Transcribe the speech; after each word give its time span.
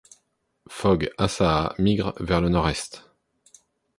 Fogue 0.67 1.11
assa’a 1.19 1.75
migre 1.77 2.15
vers 2.19 2.41
le 2.41 2.49
Nord-Est. 2.49 3.05